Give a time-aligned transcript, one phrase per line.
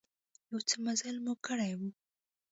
[0.49, 1.81] يو څه مزل مو کړى و.